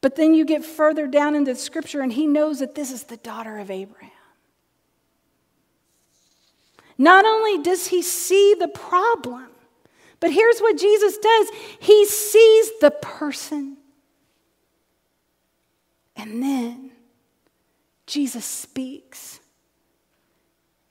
But 0.00 0.16
then 0.16 0.34
you 0.34 0.44
get 0.44 0.64
further 0.64 1.06
down 1.06 1.34
into 1.34 1.54
the 1.54 1.58
scripture, 1.58 2.00
and 2.00 2.12
he 2.12 2.26
knows 2.26 2.58
that 2.58 2.74
this 2.74 2.90
is 2.90 3.04
the 3.04 3.16
daughter 3.16 3.58
of 3.58 3.70
Abraham. 3.70 4.10
Not 6.98 7.24
only 7.24 7.62
does 7.62 7.88
he 7.88 8.02
see 8.02 8.54
the 8.58 8.68
problem, 8.68 9.48
but 10.20 10.32
here's 10.32 10.60
what 10.60 10.78
Jesus 10.78 11.18
does 11.18 11.48
He 11.80 12.06
sees 12.06 12.78
the 12.80 12.90
person. 12.90 13.76
And 16.16 16.42
then 16.42 16.92
Jesus 18.06 18.44
speaks 18.44 19.40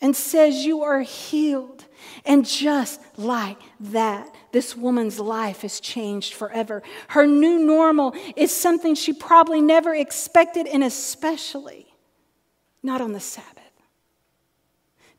and 0.03 0.15
says, 0.15 0.65
You 0.65 0.83
are 0.83 1.01
healed. 1.01 1.85
And 2.25 2.45
just 2.45 3.01
like 3.17 3.57
that, 3.79 4.35
this 4.51 4.75
woman's 4.75 5.19
life 5.19 5.63
is 5.63 5.79
changed 5.79 6.33
forever. 6.33 6.83
Her 7.07 7.25
new 7.25 7.57
normal 7.57 8.13
is 8.35 8.53
something 8.53 8.93
she 8.93 9.13
probably 9.13 9.61
never 9.61 9.95
expected, 9.95 10.67
and 10.67 10.83
especially 10.83 11.87
not 12.83 13.01
on 13.01 13.13
the 13.13 13.19
Sabbath. 13.19 13.49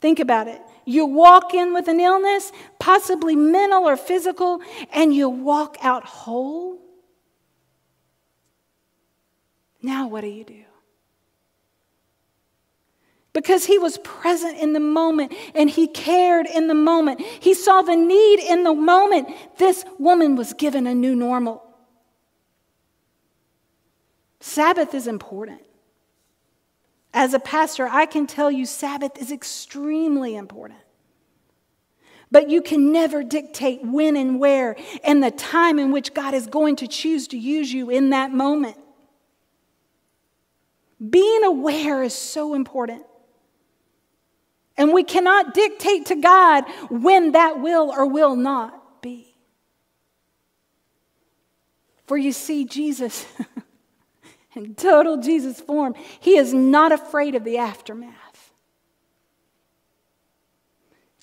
Think 0.00 0.20
about 0.20 0.48
it. 0.48 0.60
You 0.84 1.06
walk 1.06 1.54
in 1.54 1.72
with 1.72 1.88
an 1.88 1.98
illness, 1.98 2.52
possibly 2.78 3.34
mental 3.34 3.88
or 3.88 3.96
physical, 3.96 4.60
and 4.92 5.14
you 5.14 5.30
walk 5.30 5.78
out 5.80 6.04
whole. 6.04 6.78
Now, 9.80 10.08
what 10.08 10.20
do 10.20 10.28
you 10.28 10.44
do? 10.44 10.64
Because 13.34 13.66
he 13.66 13.78
was 13.78 13.98
present 13.98 14.58
in 14.58 14.72
the 14.72 14.80
moment 14.80 15.34
and 15.54 15.68
he 15.68 15.88
cared 15.88 16.46
in 16.46 16.68
the 16.68 16.74
moment. 16.74 17.20
He 17.20 17.52
saw 17.52 17.82
the 17.82 17.96
need 17.96 18.38
in 18.38 18.62
the 18.62 18.72
moment. 18.72 19.28
This 19.58 19.84
woman 19.98 20.36
was 20.36 20.54
given 20.54 20.86
a 20.86 20.94
new 20.94 21.16
normal. 21.16 21.62
Sabbath 24.38 24.94
is 24.94 25.08
important. 25.08 25.60
As 27.12 27.34
a 27.34 27.40
pastor, 27.40 27.88
I 27.90 28.06
can 28.06 28.26
tell 28.26 28.52
you 28.52 28.66
Sabbath 28.66 29.20
is 29.20 29.32
extremely 29.32 30.36
important. 30.36 30.80
But 32.30 32.50
you 32.50 32.62
can 32.62 32.92
never 32.92 33.24
dictate 33.24 33.84
when 33.84 34.16
and 34.16 34.38
where 34.38 34.76
and 35.02 35.22
the 35.22 35.30
time 35.32 35.78
in 35.80 35.90
which 35.90 36.14
God 36.14 36.34
is 36.34 36.46
going 36.46 36.76
to 36.76 36.86
choose 36.86 37.28
to 37.28 37.38
use 37.38 37.72
you 37.72 37.90
in 37.90 38.10
that 38.10 38.32
moment. 38.32 38.76
Being 41.10 41.42
aware 41.42 42.02
is 42.02 42.14
so 42.14 42.54
important. 42.54 43.04
And 44.76 44.92
we 44.92 45.04
cannot 45.04 45.54
dictate 45.54 46.06
to 46.06 46.16
God 46.16 46.64
when 46.90 47.32
that 47.32 47.60
will 47.60 47.90
or 47.90 48.06
will 48.06 48.34
not 48.34 49.02
be. 49.02 49.36
For 52.06 52.16
you 52.16 52.32
see, 52.32 52.64
Jesus. 52.64 53.24
in 54.54 54.74
total 54.74 55.18
Jesus 55.18 55.60
form, 55.60 55.94
he 56.20 56.36
is 56.36 56.52
not 56.52 56.92
afraid 56.92 57.34
of 57.34 57.44
the 57.44 57.58
aftermath. 57.58 58.52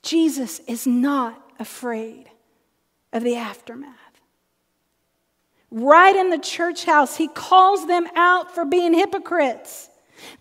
Jesus 0.02 0.60
is 0.68 0.88
not 0.88 1.42
afraid 1.60 2.30
of 3.14 3.24
the 3.24 3.36
aftermath. 3.36 3.98
right 5.70 6.16
in 6.16 6.30
the 6.30 6.38
church 6.38 6.84
house. 6.84 7.16
He 7.16 7.30
calls 7.30 7.88
them 7.88 8.06
out 8.16 8.54
for 8.54 8.66
being 8.66 8.94
hypocrites. 8.94 9.91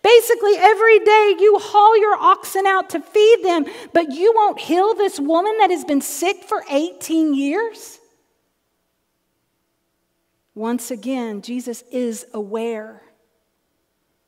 Basically, 0.02 0.54
every 0.56 0.98
day 1.00 1.36
you 1.38 1.58
haul 1.58 1.98
your 1.98 2.16
oxen 2.16 2.66
out 2.66 2.90
to 2.90 3.00
feed 3.00 3.44
them, 3.44 3.66
but 3.92 4.12
you 4.12 4.32
won't 4.34 4.58
heal 4.58 4.94
this 4.94 5.20
woman 5.20 5.56
that 5.58 5.70
has 5.70 5.84
been 5.84 6.00
sick 6.00 6.44
for 6.44 6.64
18 6.70 7.34
years? 7.34 7.98
Once 10.54 10.90
again, 10.90 11.42
Jesus 11.42 11.84
is 11.90 12.26
aware. 12.34 13.02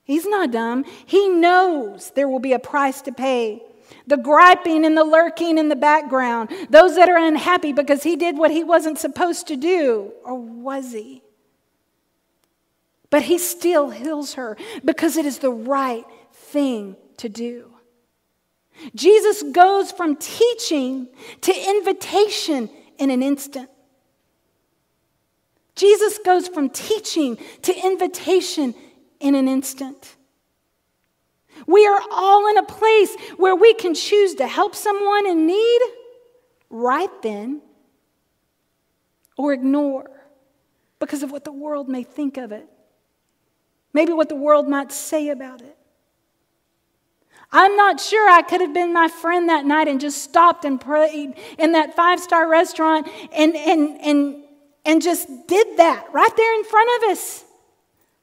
He's 0.04 0.26
not 0.26 0.50
dumb. 0.50 0.85
He 1.06 1.28
knows 1.28 2.11
there 2.11 2.28
will 2.28 2.40
be 2.40 2.52
a 2.52 2.59
price 2.59 3.02
to 3.02 3.12
pay. 3.12 3.62
The 4.06 4.16
griping 4.16 4.85
and 4.85 4.97
the 4.97 5.04
lurking 5.04 5.59
in 5.59 5.68
the 5.68 5.76
background, 5.76 6.50
those 6.71 6.97
that 6.97 7.09
are 7.09 7.18
unhappy 7.18 7.73
because 7.73 8.02
he 8.02 8.16
did 8.16 8.38
what 8.38 8.50
he 8.50 8.64
wasn't 8.64 8.99
supposed 8.99 9.47
to 9.49 9.56
do, 9.56 10.12
or 10.25 10.35
was 10.35 10.92
he? 10.92 11.22
But 13.12 13.25
he 13.25 13.37
still 13.37 13.90
heals 13.90 14.35
her 14.35 14.57
because 14.83 15.19
it 15.19 15.26
is 15.26 15.38
the 15.38 15.50
right 15.50 16.04
thing 16.33 16.97
to 17.19 17.28
do. 17.28 17.71
Jesus 18.95 19.42
goes 19.52 19.92
from 19.92 20.16
teaching 20.16 21.09
to 21.42 21.52
invitation 21.54 22.71
in 22.99 23.11
an 23.11 23.23
instant. 23.23 23.69
Jesus 25.75 26.19
goes 26.25 26.49
from 26.49 26.71
teaching 26.71 27.37
to 27.61 27.87
invitation 27.87 28.75
in 29.21 29.35
an 29.35 29.47
instant. 29.47 30.16
We 31.66 31.87
are 31.87 32.00
all 32.11 32.49
in 32.49 32.57
a 32.57 32.62
place 32.62 33.14
where 33.37 33.54
we 33.54 33.75
can 33.75 33.92
choose 33.92 34.37
to 34.37 34.47
help 34.47 34.75
someone 34.75 35.26
in 35.26 35.47
need 35.47 35.81
right 36.71 37.11
then 37.23 37.61
or 39.37 39.52
ignore 39.52 40.11
because 40.99 41.23
of 41.23 41.31
what 41.31 41.45
the 41.45 41.52
world 41.52 41.90
may 41.90 42.04
think 42.04 42.38
of 42.38 42.52
it. 42.52 42.72
Maybe 43.93 44.13
what 44.13 44.29
the 44.29 44.37
world 44.37 44.69
might 44.69 44.93
say 44.93 45.29
about 45.29 45.61
it. 45.61 45.77
I'm 47.53 47.77
not 47.77 48.01
sure 48.01 48.31
I 48.31 48.41
could 48.41 48.63
have 48.63 48.73
been 48.73 48.95
my 48.95 49.09
friend 49.09 49.51
that 49.51 49.67
night 49.67 49.87
and 49.87 50.01
just 50.01 50.23
stopped 50.23 50.65
and 50.65 50.81
prayed 50.81 51.35
in 51.59 51.73
that 51.73 51.95
five 51.95 52.19
star 52.19 52.49
restaurant 52.49 53.07
and, 53.33 53.55
and, 53.55 54.01
and, 54.01 54.45
and 54.87 55.03
just 55.03 55.29
did 55.47 55.77
that 55.77 56.07
right 56.13 56.37
there 56.37 56.55
in 56.55 56.65
front 56.65 56.91
of 56.97 57.11
us. 57.11 57.45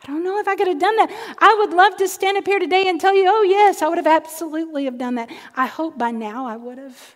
I 0.04 0.08
don't 0.08 0.24
know 0.24 0.40
if 0.40 0.48
I 0.48 0.56
could 0.56 0.68
have 0.68 0.80
done 0.80 0.96
that. 0.96 1.36
I 1.38 1.56
would 1.60 1.76
love 1.76 1.98
to 1.98 2.08
stand 2.08 2.38
up 2.38 2.46
here 2.48 2.58
today 2.58 2.88
and 2.88 3.00
tell 3.00 3.14
you, 3.14 3.26
oh, 3.28 3.44
yes, 3.44 3.82
I 3.82 3.90
would 3.90 3.98
have 3.98 4.08
absolutely 4.08 4.86
have 4.86 4.98
done 4.98 5.16
that. 5.16 5.30
I 5.56 5.68
hope 5.68 5.98
by 5.98 6.12
now 6.12 6.48
I 6.48 6.56
would 6.56 6.78
have. 6.78 7.16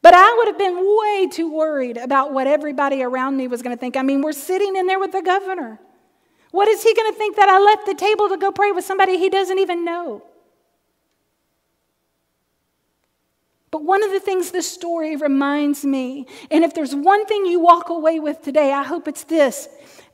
But 0.00 0.14
I 0.14 0.34
would 0.38 0.46
have 0.48 0.58
been 0.58 0.76
way 0.76 1.28
too 1.28 1.52
worried 1.52 1.96
about 1.96 2.32
what 2.32 2.46
everybody 2.46 3.02
around 3.02 3.36
me 3.36 3.46
was 3.46 3.60
going 3.60 3.76
to 3.76 3.80
think. 3.80 3.96
I 3.96 4.02
mean, 4.02 4.22
we're 4.22 4.32
sitting 4.32 4.74
in 4.76 4.86
there 4.86 5.00
with 5.00 5.12
the 5.12 5.22
governor. 5.22 5.80
What 6.52 6.68
is 6.68 6.82
he 6.82 6.94
going 6.94 7.12
to 7.12 7.18
think 7.18 7.36
that 7.36 7.48
I 7.48 7.58
left 7.58 7.86
the 7.86 7.94
table 7.94 8.28
to 8.28 8.36
go 8.36 8.52
pray 8.52 8.70
with 8.72 8.84
somebody 8.84 9.18
he 9.18 9.28
doesn't 9.28 9.58
even 9.58 9.84
know? 9.84 10.22
But 13.70 13.84
one 13.84 14.04
of 14.04 14.10
the 14.10 14.20
things 14.20 14.50
this 14.50 14.70
story 14.70 15.16
reminds 15.16 15.82
me, 15.82 16.26
and 16.50 16.62
if 16.62 16.74
there's 16.74 16.94
one 16.94 17.24
thing 17.24 17.46
you 17.46 17.58
walk 17.58 17.88
away 17.88 18.20
with 18.20 18.42
today, 18.42 18.70
I 18.70 18.82
hope 18.82 19.08
it's 19.08 19.24
this 19.24 19.66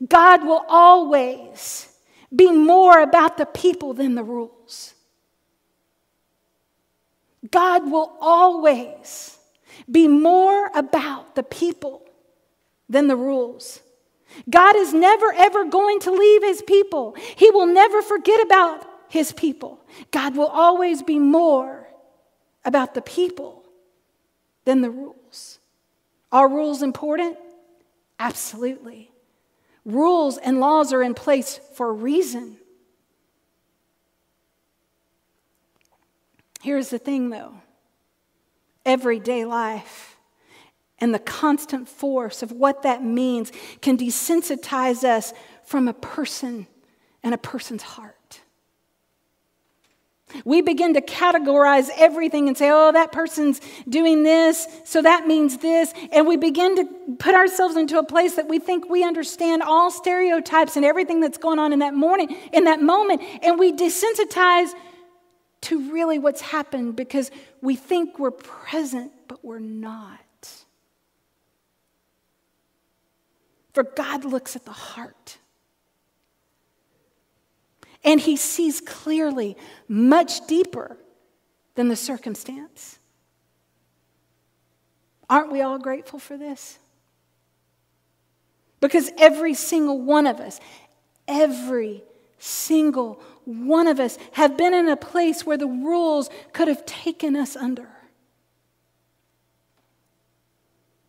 God 0.07 0.47
will 0.47 0.65
always 0.69 1.93
be 2.35 2.53
more 2.53 3.01
about 3.03 3.37
the 3.37 3.47
people 3.47 3.95
than 3.95 4.15
the 4.15 4.23
rules. 4.23 4.95
God 7.51 7.91
will 7.91 8.17
always 8.21 9.39
be 9.91 10.07
more 10.07 10.71
about 10.73 11.35
the 11.35 11.43
people 11.43 12.09
than 12.89 13.09
the 13.09 13.17
rules. 13.17 13.81
God 14.49 14.77
is 14.77 14.93
never, 14.93 15.33
ever 15.33 15.65
going 15.65 16.01
to 16.01 16.11
leave 16.11 16.43
his 16.43 16.63
people. 16.63 17.17
He 17.37 17.51
will 17.51 17.67
never 17.67 18.03
forget 18.03 18.41
about 18.43 18.85
his 19.09 19.33
people. 19.33 19.81
God 20.11 20.37
will 20.37 20.47
always 20.47 21.03
be 21.03 21.19
more 21.19 21.89
about 22.65 22.95
the 22.95 23.03
people 23.03 23.65
than 24.65 24.83
the 24.83 24.91
rules. 24.91 25.59
Are 26.31 26.49
rules 26.49 26.83
important? 26.83 27.39
Absolutely. 28.19 29.11
Rules 29.85 30.37
and 30.37 30.61
laws 30.61 30.93
are 30.93 31.03
in 31.03 31.15
place 31.15 31.59
for 31.75 31.89
a 31.89 31.93
reason. 31.93 32.59
Here's 36.61 36.91
the 36.91 36.99
thing 36.99 37.31
though 37.31 37.55
everyday 38.85 39.45
life 39.45 40.18
and 41.01 41.15
the 41.15 41.19
constant 41.19 41.89
force 41.89 42.43
of 42.43 42.53
what 42.53 42.83
that 42.83 43.05
means 43.05 43.53
can 43.81 43.97
desensitize 43.97 45.05
us 45.05 45.33
from 45.65 45.89
a 45.89 45.95
person 45.95 46.67
and 47.23 47.35
a 47.35 47.39
person's 47.39 47.83
heart. 47.83 48.41
We 50.45 50.61
begin 50.61 50.95
to 50.95 51.01
categorize 51.01 51.89
everything 51.97 52.49
and 52.49 52.57
say, 52.57 52.69
oh, 52.71 52.93
that 52.93 53.13
person's 53.13 53.61
doing 53.89 54.25
this, 54.25 54.67
so 54.85 55.01
that 55.01 55.27
means 55.27 55.57
this. 55.59 55.93
And 56.13 56.27
we 56.27 56.37
begin 56.37 56.77
to 56.77 57.17
put 57.19 57.35
ourselves 57.35 57.77
into 57.77 57.99
a 57.99 58.05
place 58.05 58.35
that 58.35 58.47
we 58.47 58.59
think 58.59 58.91
we 58.91 59.05
understand 59.05 59.63
all 59.63 59.91
stereotypes 59.91 60.77
and 60.77 60.85
everything 60.85 61.21
that's 61.21 61.39
going 61.39 61.59
on 61.59 61.73
in 61.73 61.79
that 61.79 61.95
morning, 61.95 62.37
in 62.53 62.65
that 62.65 62.83
moment. 62.83 63.23
And 63.43 63.59
we 63.59 63.73
desensitize 63.73 64.69
to 65.63 65.93
really 65.93 66.19
what's 66.19 66.43
happened 66.43 66.97
because 66.97 67.31
we 67.63 67.75
think 67.75 68.19
we're 68.19 68.31
present, 68.31 69.13
but 69.29 69.43
we're 69.43 69.59
not. 69.59 70.21
For 73.79 73.85
God 73.85 74.25
looks 74.25 74.57
at 74.57 74.65
the 74.65 74.73
heart. 74.73 75.39
And 78.03 78.21
he 78.21 78.37
sees 78.37 78.81
clearly, 78.81 79.57
much 79.87 80.49
deeper 80.49 80.97
than 81.77 81.87
the 81.87 81.95
circumstance. 81.95 82.99
Aren't 85.31 85.53
we 85.53 85.61
all 85.61 85.79
grateful 85.79 86.19
for 86.19 86.37
this? 86.37 86.81
Because 88.81 89.13
every 89.17 89.55
single 89.55 90.01
one 90.01 90.27
of 90.27 90.41
us, 90.41 90.59
every 91.29 92.03
single 92.39 93.23
one 93.45 93.87
of 93.87 94.01
us 94.01 94.19
have 94.33 94.57
been 94.57 94.75
in 94.75 94.89
a 94.89 94.97
place 94.97 95.47
where 95.47 95.57
the 95.57 95.69
rules 95.69 96.31
could 96.53 96.67
have 96.67 96.85
taken 96.85 97.37
us 97.37 97.55
under. 97.55 97.89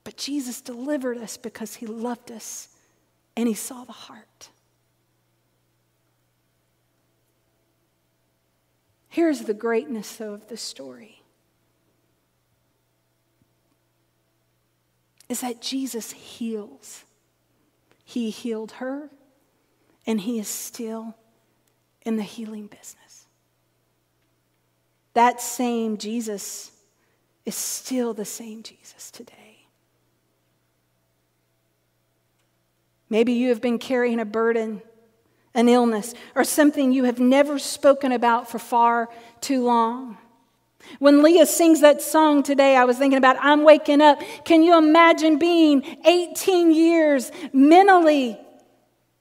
But 0.09 0.17
Jesus 0.17 0.59
delivered 0.59 1.19
us 1.19 1.37
because 1.37 1.75
he 1.75 1.85
loved 1.85 2.31
us 2.31 2.69
and 3.37 3.47
he 3.47 3.53
saw 3.53 3.83
the 3.83 3.91
heart. 3.91 4.49
Here's 9.07 9.41
the 9.41 9.53
greatness, 9.53 10.15
though, 10.15 10.33
of 10.33 10.47
the 10.47 10.57
story 10.57 11.21
is 15.29 15.41
that 15.41 15.61
Jesus 15.61 16.11
heals. 16.11 17.03
He 18.03 18.31
healed 18.31 18.71
her, 18.71 19.11
and 20.07 20.21
he 20.21 20.39
is 20.39 20.47
still 20.47 21.13
in 22.01 22.15
the 22.15 22.23
healing 22.23 22.65
business. 22.65 23.27
That 25.13 25.39
same 25.39 25.99
Jesus 25.99 26.71
is 27.45 27.53
still 27.53 28.15
the 28.15 28.25
same 28.25 28.63
Jesus 28.63 29.11
today. 29.11 29.38
Maybe 33.09 33.33
you 33.33 33.49
have 33.49 33.61
been 33.61 33.79
carrying 33.79 34.19
a 34.19 34.25
burden, 34.25 34.81
an 35.53 35.67
illness, 35.67 36.13
or 36.35 36.43
something 36.43 36.91
you 36.91 37.05
have 37.05 37.19
never 37.19 37.57
spoken 37.57 38.11
about 38.11 38.49
for 38.49 38.59
far 38.59 39.09
too 39.41 39.63
long. 39.63 40.17
When 40.99 41.21
Leah 41.21 41.45
sings 41.45 41.81
that 41.81 42.01
song 42.01 42.43
today, 42.43 42.75
I 42.75 42.85
was 42.85 42.97
thinking 42.97 43.17
about 43.17 43.37
I'm 43.39 43.63
waking 43.63 44.01
up. 44.01 44.21
Can 44.45 44.63
you 44.63 44.77
imagine 44.77 45.37
being 45.37 45.83
18 46.05 46.71
years 46.73 47.31
mentally 47.51 48.39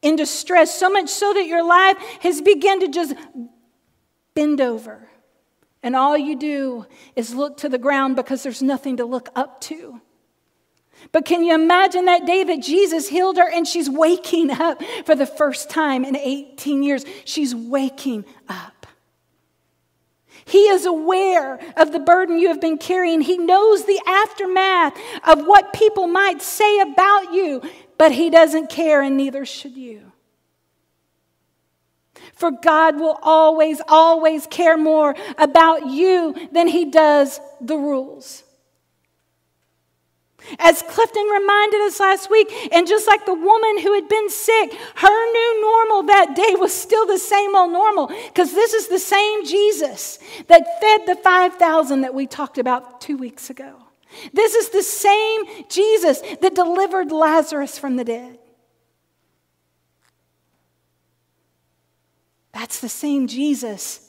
in 0.03 0.17
distress, 0.17 0.73
so 0.73 0.89
much 0.89 1.09
so 1.09 1.35
that 1.35 1.47
your 1.47 1.65
life 1.65 1.97
has 2.21 2.41
begun 2.41 2.81
to 2.81 2.89
just 2.89 3.15
bend 4.35 4.61
over? 4.61 5.09
And 5.83 5.97
all 5.97 6.17
you 6.17 6.37
do 6.37 6.87
is 7.17 7.35
look 7.35 7.59
to 7.59 7.69
the 7.69 7.79
ground 7.79 8.17
because 8.17 8.43
there's 8.43 8.63
nothing 8.63 8.99
to 8.99 9.05
look 9.05 9.29
up 9.35 9.61
to. 9.63 10.01
But 11.13 11.25
can 11.25 11.43
you 11.43 11.55
imagine 11.55 12.05
that 12.07 12.27
day 12.27 12.45
that 12.45 12.61
Jesus 12.61 13.09
healed 13.09 13.39
her 13.39 13.51
and 13.51 13.67
she's 13.67 13.89
waking 13.89 14.51
up 14.51 14.83
for 15.05 15.15
the 15.15 15.27
first 15.27 15.71
time 15.71 16.05
in 16.05 16.17
18 16.17 16.83
years? 16.83 17.05
She's 17.25 17.55
waking 17.55 18.25
up. 18.49 18.87
He 20.45 20.69
is 20.69 20.87
aware 20.87 21.59
of 21.77 21.93
the 21.93 21.99
burden 21.99 22.39
you 22.39 22.49
have 22.49 22.61
been 22.61 22.79
carrying. 22.79 23.21
He 23.21 23.37
knows 23.37 23.85
the 23.85 24.01
aftermath 24.07 24.97
of 25.27 25.47
what 25.47 25.75
people 25.75 26.07
might 26.07 26.41
say 26.41 26.81
about 26.81 27.35
you, 27.35 27.63
but 27.99 28.13
He 28.13 28.31
doesn't 28.31 28.71
care, 28.71 29.03
and 29.03 29.17
neither 29.17 29.45
should 29.45 29.77
you. 29.77 30.11
For 32.33 32.51
God 32.51 32.99
will 32.99 33.19
always, 33.23 33.83
always 33.89 34.47
care 34.47 34.79
more 34.79 35.15
about 35.37 35.87
you 35.87 36.35
than 36.53 36.67
He 36.67 36.87
does 36.87 37.41
the 37.61 37.77
rules. 37.77 38.43
As 40.59 40.83
Clifton 40.83 41.27
reminded 41.27 41.81
us 41.83 42.01
last 42.01 42.31
week, 42.31 42.51
and 42.73 42.87
just 42.87 43.07
like 43.07 43.27
the 43.27 43.35
woman 43.35 43.81
who 43.81 43.95
had 43.95 44.09
been 44.09 44.31
sick, 44.31 44.73
her 44.97 45.33
new 45.33 45.61
normal 45.61 46.03
that 46.05 46.35
day 46.35 46.55
was 46.57 46.73
still 46.73 47.07
the 47.07 47.19
same 47.19 47.55
old 47.55 47.73
normal 47.73 48.07
because 48.07 48.55
this 48.55 48.73
is 48.73 48.89
the 48.89 48.99
same 48.99 49.45
Jesus 49.45 50.19
that 50.47 50.81
fed 50.81 51.07
the 51.07 51.17
5,000 51.17 52.01
that 52.03 52.15
we 52.15 52.27
talked 52.27 52.59
about 52.59 53.01
two 53.01 53.17
weeks 53.17 53.51
ago. 53.51 53.75
This 54.33 54.55
is 54.55 54.71
the 54.71 54.83
same 54.83 55.43
Jesus 55.69 56.21
that 56.41 56.55
delivered 56.55 57.13
Lazarus 57.13 57.79
from 57.79 57.97
the 57.97 58.05
dead. 58.05 58.39
That's 62.53 62.81
the 62.81 62.89
same 62.89 63.27
Jesus 63.27 64.09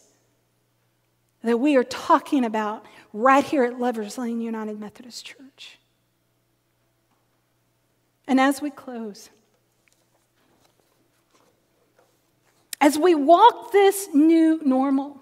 that 1.43 1.59
we 1.59 1.75
are 1.75 1.83
talking 1.83 2.43
about 2.43 2.85
right 3.13 3.43
here 3.43 3.63
at 3.63 3.79
Lovers 3.79 4.17
Lane 4.17 4.41
United 4.41 4.79
Methodist 4.79 5.25
Church. 5.25 5.78
And 8.29 8.39
as 8.39 8.61
we 8.61 8.69
close, 8.69 9.31
as 12.79 12.95
we 12.95 13.15
walk 13.15 13.71
this 13.71 14.07
new 14.13 14.61
normal, 14.63 15.19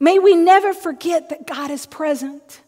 may 0.00 0.18
we 0.18 0.34
never 0.34 0.72
forget 0.72 1.28
that 1.28 1.46
God 1.46 1.70
is 1.70 1.84
present. 1.84 2.62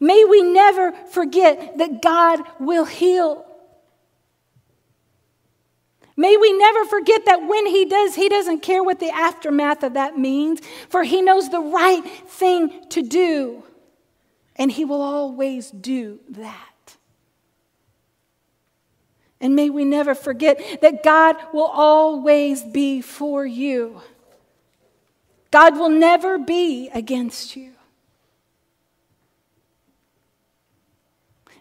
May 0.00 0.24
we 0.24 0.42
never 0.42 0.90
forget 0.90 1.78
that 1.78 2.02
God 2.02 2.40
will 2.58 2.84
heal. 2.84 3.46
May 6.16 6.36
we 6.36 6.52
never 6.52 6.84
forget 6.84 7.26
that 7.26 7.46
when 7.46 7.66
He 7.66 7.84
does, 7.84 8.16
He 8.16 8.28
doesn't 8.28 8.60
care 8.60 8.82
what 8.82 8.98
the 8.98 9.10
aftermath 9.10 9.84
of 9.84 9.94
that 9.94 10.18
means, 10.18 10.60
for 10.88 11.04
He 11.04 11.22
knows 11.22 11.48
the 11.48 11.60
right 11.60 12.02
thing 12.26 12.88
to 12.88 13.02
do. 13.02 13.62
And 14.56 14.70
He 14.70 14.84
will 14.84 15.02
always 15.02 15.70
do 15.70 16.20
that. 16.30 16.96
And 19.40 19.56
may 19.56 19.70
we 19.70 19.84
never 19.84 20.14
forget 20.14 20.80
that 20.82 21.02
God 21.02 21.36
will 21.52 21.66
always 21.66 22.62
be 22.62 23.00
for 23.00 23.44
you. 23.44 24.00
God 25.50 25.76
will 25.76 25.88
never 25.88 26.38
be 26.38 26.88
against 26.94 27.56
you. 27.56 27.72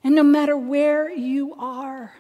And 0.04 0.16
no 0.16 0.24
matter 0.24 0.56
where 0.56 1.12
you 1.12 1.56
are, 1.56 2.14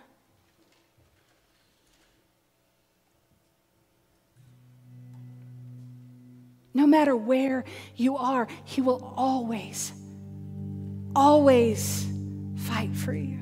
no 6.73 6.87
matter 6.87 7.15
where 7.15 7.65
you 7.95 8.17
are, 8.17 8.47
He 8.65 8.81
will 8.81 9.13
always 9.15 9.93
always 11.15 12.07
fight 12.55 12.95
for 12.95 13.13
you. 13.13 13.39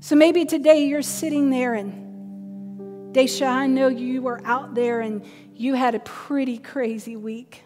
So 0.00 0.14
maybe 0.14 0.44
today 0.44 0.86
you're 0.86 1.02
sitting 1.02 1.50
there 1.50 1.74
and 1.74 3.14
Daisha, 3.14 3.46
I 3.46 3.66
know 3.66 3.88
you 3.88 4.22
were 4.22 4.40
out 4.44 4.74
there 4.74 5.00
and 5.00 5.24
you 5.54 5.74
had 5.74 5.94
a 5.94 6.00
pretty 6.00 6.58
crazy 6.58 7.16
week. 7.16 7.64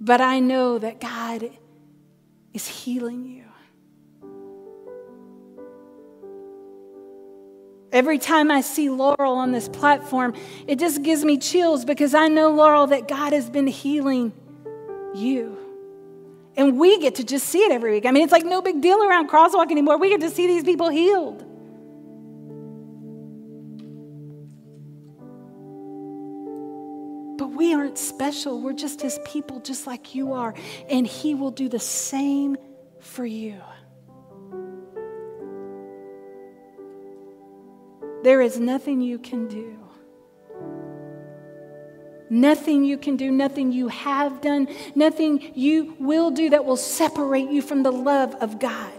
But 0.00 0.20
I 0.20 0.40
know 0.40 0.78
that 0.78 1.00
God 1.00 1.48
is 2.52 2.66
healing 2.66 3.24
you. 3.24 3.41
Every 7.92 8.16
time 8.16 8.50
I 8.50 8.62
see 8.62 8.88
Laurel 8.88 9.34
on 9.34 9.52
this 9.52 9.68
platform, 9.68 10.34
it 10.66 10.78
just 10.78 11.02
gives 11.02 11.24
me 11.24 11.36
chills 11.36 11.84
because 11.84 12.14
I 12.14 12.28
know, 12.28 12.50
Laurel, 12.50 12.86
that 12.86 13.06
God 13.06 13.34
has 13.34 13.50
been 13.50 13.66
healing 13.66 14.32
you. 15.14 15.58
And 16.56 16.78
we 16.78 16.98
get 17.00 17.16
to 17.16 17.24
just 17.24 17.46
see 17.46 17.58
it 17.58 17.70
every 17.70 17.92
week. 17.92 18.06
I 18.06 18.10
mean, 18.10 18.22
it's 18.22 18.32
like 18.32 18.46
no 18.46 18.62
big 18.62 18.80
deal 18.80 19.02
around 19.02 19.28
Crosswalk 19.28 19.70
anymore. 19.70 19.98
We 19.98 20.08
get 20.08 20.20
to 20.20 20.30
see 20.30 20.46
these 20.46 20.64
people 20.64 20.88
healed. 20.88 21.44
But 27.38 27.48
we 27.48 27.74
aren't 27.74 27.98
special. 27.98 28.60
We're 28.60 28.72
just 28.72 29.02
his 29.02 29.18
people, 29.24 29.60
just 29.60 29.86
like 29.86 30.14
you 30.14 30.32
are. 30.32 30.54
And 30.88 31.06
he 31.06 31.34
will 31.34 31.50
do 31.50 31.68
the 31.68 31.78
same 31.78 32.56
for 33.00 33.26
you. 33.26 33.60
There 38.22 38.40
is 38.40 38.58
nothing 38.58 39.00
you 39.00 39.18
can 39.18 39.48
do. 39.48 39.78
Nothing 42.30 42.84
you 42.84 42.96
can 42.96 43.16
do, 43.16 43.30
nothing 43.30 43.72
you 43.72 43.88
have 43.88 44.40
done, 44.40 44.66
nothing 44.94 45.52
you 45.54 45.94
will 45.98 46.30
do 46.30 46.50
that 46.50 46.64
will 46.64 46.78
separate 46.78 47.50
you 47.50 47.60
from 47.60 47.82
the 47.82 47.92
love 47.92 48.34
of 48.36 48.58
God. 48.58 48.92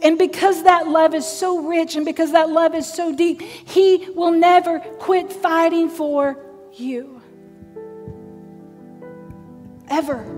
And 0.00 0.16
because 0.16 0.62
that 0.62 0.88
love 0.88 1.14
is 1.14 1.26
so 1.26 1.66
rich 1.66 1.96
and 1.96 2.06
because 2.06 2.32
that 2.32 2.48
love 2.48 2.74
is 2.74 2.90
so 2.90 3.14
deep, 3.14 3.42
He 3.42 4.08
will 4.14 4.30
never 4.30 4.78
quit 4.78 5.32
fighting 5.32 5.90
for 5.90 6.38
you. 6.72 7.20
Ever. 9.90 10.37